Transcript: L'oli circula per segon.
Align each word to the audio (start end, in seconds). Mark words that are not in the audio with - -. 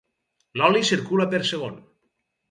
L'oli 0.61 0.79
circula 0.87 1.27
per 1.33 1.41
segon. 1.51 1.77